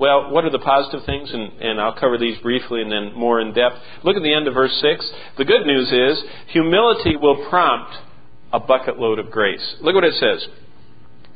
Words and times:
Well, 0.00 0.30
what 0.30 0.46
are 0.46 0.50
the 0.50 0.58
positive 0.58 1.04
things? 1.04 1.30
And, 1.30 1.52
and 1.60 1.78
I'll 1.78 1.92
cover 1.92 2.16
these 2.16 2.38
briefly 2.38 2.80
and 2.80 2.90
then 2.90 3.12
more 3.12 3.38
in 3.38 3.52
depth. 3.52 3.76
Look 4.02 4.16
at 4.16 4.22
the 4.22 4.32
end 4.32 4.48
of 4.48 4.54
verse 4.54 4.74
6. 4.80 5.12
The 5.36 5.44
good 5.44 5.66
news 5.66 5.92
is 5.92 6.24
humility 6.48 7.16
will 7.16 7.46
prompt 7.50 7.94
a 8.50 8.58
bucket 8.58 8.98
load 8.98 9.18
of 9.18 9.30
grace. 9.30 9.76
Look 9.82 9.94
what 9.94 10.04
it 10.04 10.14
says. 10.14 10.48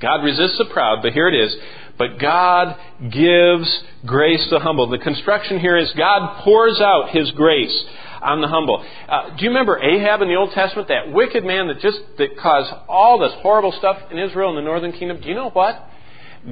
God 0.01 0.25
resists 0.25 0.57
the 0.57 0.65
proud, 0.65 1.03
but 1.03 1.13
here 1.13 1.29
it 1.29 1.35
is. 1.35 1.55
But 1.99 2.19
God 2.19 2.77
gives 3.11 3.85
grace 4.07 4.43
to 4.45 4.50
the 4.50 4.61
humble. 4.61 4.89
The 4.89 4.99
construction 4.99 5.61
here 5.61 5.77
is 5.77 5.93
God 5.93 6.43
pours 6.43 6.81
out 6.81 7.11
His 7.11 7.31
grace 7.33 7.85
on 8.23 8.41
the 8.41 8.49
humble. 8.49 8.83
Uh, 9.09 9.37
do 9.37 9.45
you 9.45 9.51
remember 9.51 9.79
Ahab 9.79 10.23
in 10.23 10.29
the 10.29 10.37
Old 10.37 10.53
Testament, 10.53 10.89
that 10.89 11.12
wicked 11.12 11.45
man 11.45 11.69
that 11.69 11.81
just 11.81 11.99
that 12.17 12.39
caused 12.39 12.73
all 12.89 13.19
this 13.19 13.33
horrible 13.43 13.73
stuff 13.73 14.11
in 14.11 14.19
Israel 14.19 14.49
and 14.49 14.59
the 14.59 14.62
northern 14.62 14.93
kingdom? 14.93 15.21
Do 15.21 15.29
you 15.29 15.35
know 15.35 15.51
what? 15.51 15.91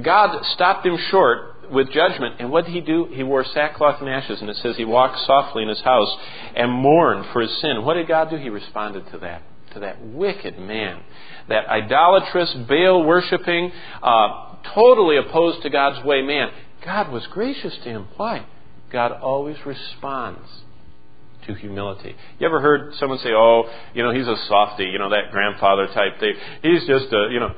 God 0.01 0.45
stopped 0.53 0.85
him 0.85 0.97
short 1.09 1.52
with 1.73 1.91
judgment, 1.91 2.35
and 2.39 2.51
what 2.51 2.65
did 2.65 2.73
he 2.73 2.81
do? 2.81 3.07
He 3.11 3.23
wore 3.23 3.43
sackcloth 3.43 3.99
and 3.99 4.09
ashes, 4.09 4.41
and 4.41 4.49
it 4.49 4.57
says 4.57 4.77
he 4.77 4.85
walked 4.85 5.19
softly 5.25 5.63
in 5.63 5.69
his 5.69 5.81
house 5.81 6.15
and 6.55 6.71
mourned 6.71 7.25
for 7.33 7.41
his 7.41 7.55
sin. 7.59 7.83
What 7.83 7.95
did 7.95 8.07
God 8.07 8.29
do? 8.29 8.37
He 8.37 8.49
responded 8.49 9.09
to 9.11 9.17
that, 9.19 9.41
to 9.73 9.79
that 9.79 10.03
wicked 10.05 10.57
man, 10.59 11.01
that 11.49 11.67
idolatrous, 11.67 12.53
Baal 12.67 13.03
worshiping, 13.03 13.71
uh, 14.01 14.55
totally 14.73 15.17
opposed 15.17 15.61
to 15.63 15.69
God's 15.69 16.05
way 16.05 16.21
man. 16.21 16.49
God 16.85 17.11
was 17.11 17.25
gracious 17.27 17.75
to 17.83 17.89
him. 17.89 18.07
Why? 18.17 18.45
God 18.91 19.11
always 19.11 19.57
responds 19.65 20.47
to 21.47 21.53
humility. 21.55 22.15
You 22.39 22.47
ever 22.47 22.61
heard 22.61 22.93
someone 22.95 23.19
say, 23.19 23.31
"Oh, 23.33 23.63
you 23.93 24.03
know, 24.03 24.11
he's 24.11 24.27
a 24.27 24.37
softy," 24.47 24.85
you 24.85 24.99
know, 24.99 25.09
that 25.09 25.31
grandfather 25.31 25.87
type 25.87 26.19
thing. 26.19 26.35
He's 26.61 26.85
just 26.87 27.11
a, 27.11 27.29
you 27.31 27.39
know. 27.39 27.53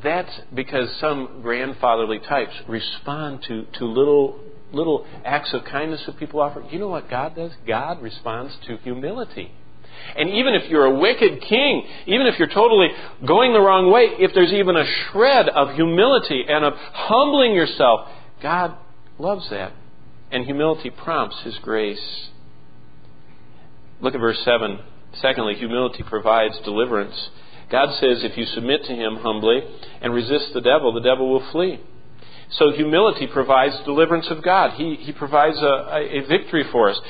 That's 0.00 0.40
because 0.54 0.88
some 1.00 1.40
grandfatherly 1.42 2.20
types 2.20 2.52
respond 2.66 3.42
to, 3.48 3.66
to 3.78 3.84
little 3.84 4.40
little 4.72 5.06
acts 5.24 5.52
of 5.52 5.64
kindness 5.64 6.02
that 6.06 6.18
people 6.18 6.40
offer. 6.40 6.64
You 6.70 6.78
know 6.78 6.88
what 6.88 7.10
God 7.10 7.36
does? 7.36 7.52
God 7.66 8.00
responds 8.00 8.56
to 8.66 8.78
humility. 8.78 9.52
And 10.16 10.30
even 10.30 10.54
if 10.54 10.68
you're 10.70 10.86
a 10.86 10.98
wicked 10.98 11.42
king, 11.42 11.86
even 12.06 12.26
if 12.26 12.38
you're 12.38 12.48
totally 12.48 12.88
going 13.24 13.52
the 13.52 13.60
wrong 13.60 13.90
way, 13.90 14.08
if 14.18 14.32
there's 14.34 14.52
even 14.52 14.76
a 14.76 14.84
shred 14.84 15.48
of 15.48 15.74
humility 15.74 16.44
and 16.48 16.64
of 16.64 16.74
humbling 16.74 17.54
yourself, 17.54 18.08
God 18.42 18.74
loves 19.18 19.48
that. 19.50 19.72
And 20.30 20.44
humility 20.44 20.90
prompts 20.90 21.38
His 21.40 21.56
grace. 21.58 22.30
Look 24.00 24.14
at 24.14 24.20
verse 24.20 24.42
7. 24.44 24.80
Secondly, 25.20 25.54
humility 25.54 26.02
provides 26.02 26.58
deliverance. 26.60 27.30
God 27.72 27.94
says 27.94 28.22
if 28.22 28.36
you 28.36 28.44
submit 28.46 28.84
to 28.84 28.92
Him 28.92 29.16
humbly 29.16 29.62
and 30.00 30.14
resist 30.14 30.52
the 30.54 30.60
devil, 30.60 30.92
the 30.92 31.00
devil 31.00 31.28
will 31.28 31.50
flee. 31.50 31.80
So 32.58 32.70
humility 32.70 33.26
provides 33.26 33.74
deliverance 33.84 34.26
of 34.28 34.42
God. 34.42 34.72
He, 34.72 34.96
he 34.96 35.12
provides 35.12 35.56
a, 35.56 36.20
a, 36.20 36.26
victory 36.28 36.64
for 36.70 36.90
us. 36.90 37.00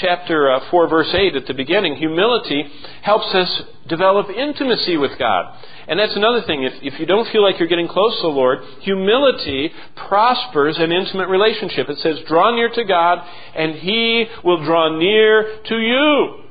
Chapter 0.00 0.50
uh, 0.50 0.70
4, 0.70 0.88
verse 0.88 1.12
8 1.12 1.36
at 1.36 1.46
the 1.46 1.52
beginning, 1.52 1.96
humility 1.96 2.64
helps 3.02 3.34
us 3.34 3.62
develop 3.88 4.30
intimacy 4.30 4.96
with 4.96 5.18
God. 5.18 5.54
And 5.86 6.00
that's 6.00 6.16
another 6.16 6.42
thing. 6.46 6.62
If, 6.62 6.94
if 6.94 6.98
you 6.98 7.04
don't 7.04 7.28
feel 7.30 7.42
like 7.42 7.58
you're 7.58 7.68
getting 7.68 7.88
close 7.88 8.16
to 8.16 8.22
the 8.22 8.28
Lord, 8.28 8.60
humility 8.80 9.70
prospers 10.08 10.78
an 10.78 10.92
intimate 10.92 11.28
relationship. 11.28 11.90
It 11.90 11.98
says, 11.98 12.20
draw 12.26 12.54
near 12.54 12.70
to 12.70 12.84
God, 12.84 13.18
and 13.54 13.74
He 13.74 14.24
will 14.42 14.64
draw 14.64 14.96
near 14.96 15.60
to 15.66 15.76
you. 15.76 16.44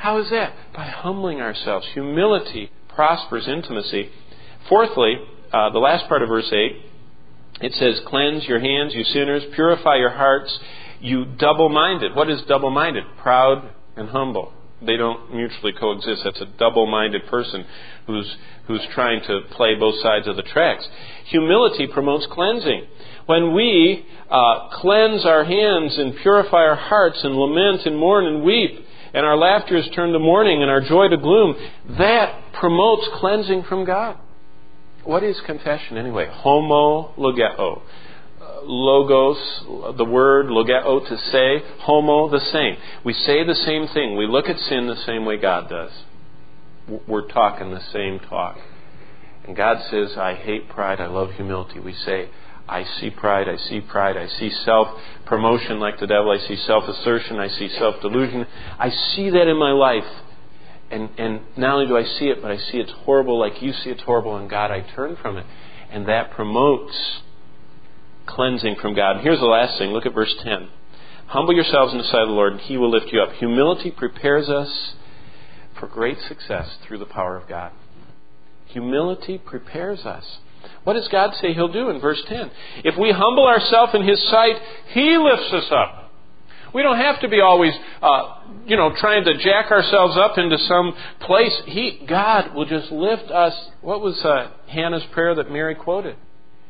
How 0.00 0.18
is 0.18 0.30
that? 0.30 0.54
By 0.74 0.86
humbling 0.86 1.42
ourselves. 1.42 1.86
Humility 1.92 2.70
prospers 2.88 3.46
intimacy. 3.46 4.08
Fourthly, 4.66 5.16
uh, 5.52 5.68
the 5.70 5.78
last 5.78 6.08
part 6.08 6.22
of 6.22 6.30
verse 6.30 6.50
8, 6.50 6.76
it 7.60 7.74
says, 7.74 8.00
Cleanse 8.06 8.44
your 8.44 8.60
hands, 8.60 8.94
you 8.94 9.04
sinners, 9.04 9.42
purify 9.54 9.96
your 9.96 10.08
hearts, 10.08 10.58
you 11.00 11.26
double 11.26 11.68
minded. 11.68 12.16
What 12.16 12.30
is 12.30 12.40
double 12.48 12.70
minded? 12.70 13.04
Proud 13.18 13.74
and 13.94 14.08
humble. 14.08 14.54
They 14.80 14.96
don't 14.96 15.34
mutually 15.34 15.74
coexist. 15.78 16.22
That's 16.24 16.40
a 16.40 16.46
double 16.46 16.86
minded 16.86 17.26
person 17.26 17.66
who's, 18.06 18.36
who's 18.68 18.80
trying 18.94 19.20
to 19.26 19.42
play 19.50 19.74
both 19.74 20.00
sides 20.00 20.26
of 20.26 20.36
the 20.36 20.42
tracks. 20.42 20.88
Humility 21.26 21.86
promotes 21.88 22.26
cleansing. 22.30 22.86
When 23.26 23.52
we 23.52 24.06
uh, 24.30 24.70
cleanse 24.80 25.26
our 25.26 25.44
hands 25.44 25.98
and 25.98 26.16
purify 26.22 26.64
our 26.64 26.76
hearts 26.76 27.22
and 27.22 27.34
lament 27.34 27.84
and 27.84 27.98
mourn 27.98 28.24
and 28.24 28.42
weep, 28.42 28.86
and 29.12 29.26
our 29.26 29.36
laughter 29.36 29.76
is 29.76 29.88
turned 29.94 30.12
to 30.12 30.18
mourning 30.18 30.62
and 30.62 30.70
our 30.70 30.80
joy 30.80 31.08
to 31.08 31.16
gloom, 31.16 31.56
that 31.98 32.52
promotes 32.54 33.08
cleansing 33.14 33.64
from 33.64 33.84
God. 33.84 34.16
What 35.04 35.22
is 35.22 35.40
confession 35.46 35.96
anyway? 35.96 36.28
Homo 36.30 37.14
logeo. 37.16 37.82
Logos, 38.62 39.96
the 39.96 40.04
word 40.04 40.46
logeo 40.46 41.08
to 41.08 41.18
say, 41.18 41.62
homo 41.78 42.28
the 42.28 42.40
same. 42.40 42.76
We 43.04 43.14
say 43.14 43.44
the 43.44 43.54
same 43.54 43.88
thing. 43.88 44.16
We 44.16 44.26
look 44.26 44.48
at 44.48 44.58
sin 44.58 44.86
the 44.86 45.02
same 45.06 45.24
way 45.24 45.38
God 45.38 45.70
does. 45.70 45.92
We're 47.06 47.28
talking 47.28 47.70
the 47.70 47.80
same 47.92 48.18
talk. 48.18 48.58
And 49.46 49.56
God 49.56 49.82
says, 49.90 50.16
I 50.16 50.34
hate 50.34 50.68
pride, 50.68 51.00
I 51.00 51.06
love 51.06 51.32
humility. 51.32 51.80
We 51.80 51.94
say, 51.94 52.28
I 52.70 52.84
see 53.00 53.10
pride, 53.10 53.48
I 53.48 53.56
see 53.56 53.80
pride, 53.80 54.16
I 54.16 54.28
see 54.28 54.50
self 54.50 54.96
promotion 55.26 55.80
like 55.80 55.98
the 55.98 56.06
devil, 56.06 56.30
I 56.30 56.38
see 56.38 56.56
self 56.56 56.84
assertion, 56.88 57.38
I 57.38 57.48
see 57.48 57.68
self 57.68 58.00
delusion. 58.00 58.46
I 58.78 58.90
see 58.90 59.30
that 59.30 59.48
in 59.48 59.58
my 59.58 59.72
life. 59.72 60.06
And, 60.90 61.10
and 61.18 61.40
not 61.56 61.74
only 61.74 61.86
do 61.86 61.96
I 61.96 62.04
see 62.04 62.26
it, 62.26 62.40
but 62.40 62.50
I 62.50 62.56
see 62.56 62.78
it's 62.78 62.92
horrible 63.04 63.38
like 63.38 63.60
you 63.60 63.72
see 63.72 63.90
it's 63.90 64.02
horrible, 64.02 64.36
and 64.36 64.48
God, 64.48 64.70
I 64.70 64.80
turn 64.80 65.16
from 65.16 65.36
it. 65.36 65.46
And 65.90 66.08
that 66.08 66.30
promotes 66.30 67.20
cleansing 68.26 68.76
from 68.80 68.94
God. 68.94 69.16
And 69.16 69.20
here's 69.22 69.40
the 69.40 69.46
last 69.46 69.78
thing 69.78 69.90
look 69.90 70.06
at 70.06 70.14
verse 70.14 70.34
10. 70.42 70.68
Humble 71.26 71.54
yourselves 71.54 71.92
in 71.92 71.98
the 71.98 72.04
sight 72.04 72.22
of 72.22 72.28
the 72.28 72.34
Lord, 72.34 72.52
and 72.52 72.60
He 72.60 72.76
will 72.76 72.90
lift 72.90 73.12
you 73.12 73.20
up. 73.20 73.32
Humility 73.34 73.90
prepares 73.90 74.48
us 74.48 74.94
for 75.78 75.86
great 75.86 76.20
success 76.20 76.76
through 76.86 76.98
the 76.98 77.06
power 77.06 77.36
of 77.36 77.48
God. 77.48 77.72
Humility 78.66 79.38
prepares 79.38 80.04
us. 80.04 80.38
What 80.84 80.94
does 80.94 81.08
God 81.08 81.34
say 81.40 81.52
He'll 81.52 81.72
do 81.72 81.90
in 81.90 82.00
verse 82.00 82.22
10? 82.26 82.50
If 82.84 82.96
we 82.96 83.12
humble 83.12 83.46
ourselves 83.46 83.94
in 83.94 84.06
His 84.06 84.22
sight, 84.28 84.56
He 84.88 85.16
lifts 85.16 85.52
us 85.52 85.70
up. 85.70 86.12
We 86.72 86.82
don't 86.82 86.98
have 86.98 87.20
to 87.20 87.28
be 87.28 87.40
always, 87.40 87.72
uh, 88.00 88.42
you 88.64 88.76
know, 88.76 88.94
trying 88.96 89.24
to 89.24 89.36
jack 89.38 89.70
ourselves 89.72 90.16
up 90.16 90.38
into 90.38 90.56
some 90.58 90.94
place. 91.20 91.62
He, 91.66 92.04
God 92.06 92.54
will 92.54 92.66
just 92.66 92.92
lift 92.92 93.30
us. 93.30 93.54
What 93.80 94.00
was 94.00 94.24
uh, 94.24 94.50
Hannah's 94.68 95.04
prayer 95.12 95.34
that 95.34 95.50
Mary 95.50 95.74
quoted? 95.74 96.16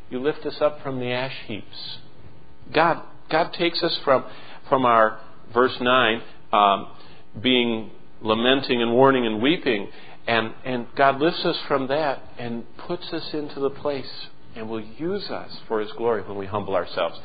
You 0.08 0.20
lift 0.20 0.46
us 0.46 0.60
up 0.60 0.82
from 0.82 0.98
the 0.98 1.12
ash 1.12 1.34
heaps. 1.46 1.98
God, 2.72 3.02
God 3.30 3.52
takes 3.52 3.82
us 3.82 3.98
from 4.04 4.24
from 4.70 4.86
our 4.86 5.18
verse 5.52 5.76
nine, 5.80 6.22
um, 6.52 6.88
being 7.42 7.90
lamenting 8.22 8.80
and 8.80 8.92
warning 8.92 9.26
and 9.26 9.42
weeping, 9.42 9.88
and 10.26 10.54
and 10.64 10.86
God 10.96 11.20
lifts 11.20 11.44
us 11.44 11.56
from 11.66 11.88
that 11.88 12.22
and 12.38 12.64
puts 12.76 13.12
us 13.12 13.32
into 13.32 13.60
the 13.60 13.70
place 13.70 14.28
and 14.54 14.68
will 14.68 14.80
use 14.80 15.30
us 15.30 15.58
for 15.68 15.80
His 15.80 15.90
glory 15.92 16.22
when 16.22 16.36
we 16.36 16.46
humble 16.46 16.74
ourselves. 16.74 17.18